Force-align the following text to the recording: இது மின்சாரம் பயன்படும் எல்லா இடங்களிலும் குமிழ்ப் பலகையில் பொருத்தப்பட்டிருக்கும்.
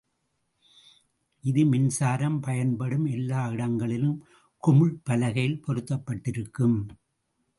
இது 1.43 1.65
மின்சாரம் 1.65 2.39
பயன்படும் 2.39 3.05
எல்லா 3.05 3.41
இடங்களிலும் 3.49 4.17
குமிழ்ப் 4.63 5.03
பலகையில் 5.03 5.61
பொருத்தப்பட்டிருக்கும். 5.67 6.77